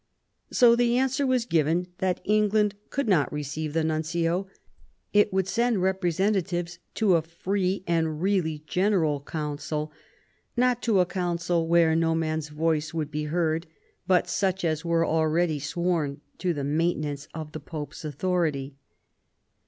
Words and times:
So 0.51 0.75
the 0.75 0.97
answer 0.97 1.27
was 1.27 1.45
given 1.45 1.85
that 1.99 2.21
England 2.23 2.73
could 2.89 3.07
not 3.07 3.31
receive 3.31 3.73
the 3.73 3.83
nuncio; 3.83 4.47
it 5.13 5.31
would 5.31 5.47
send 5.47 5.77
repre 5.77 6.11
sentatives 6.11 6.79
to 6.95 7.17
a 7.17 7.21
free 7.21 7.83
and 7.85 8.19
really 8.19 8.63
General 8.65 9.19
Council, 9.21 9.91
not 10.57 10.81
to 10.81 11.01
a 11.01 11.05
Council 11.05 11.67
where 11.67 11.95
no 11.95 12.15
man's 12.15 12.49
voice 12.49 12.95
would 12.95 13.11
be 13.11 13.25
heard 13.25 13.67
'* 13.87 14.07
but 14.07 14.27
such 14.27 14.65
as 14.65 14.83
were 14.83 15.05
already 15.05 15.59
sworn 15.59 16.21
to 16.39 16.51
the 16.51 16.63
maintenance 16.63 17.27
of 17.35 17.51
the 17.51 17.59
Pope's 17.59 18.03
authority 18.03 18.73